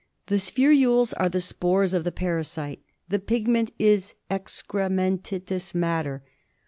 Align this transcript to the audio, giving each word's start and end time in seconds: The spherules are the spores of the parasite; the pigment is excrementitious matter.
The 0.25 0.39
spherules 0.39 1.13
are 1.17 1.29
the 1.29 1.39
spores 1.39 1.93
of 1.93 2.03
the 2.05 2.11
parasite; 2.11 2.81
the 3.07 3.19
pigment 3.19 3.69
is 3.77 4.15
excrementitious 4.31 5.75
matter. 5.75 6.23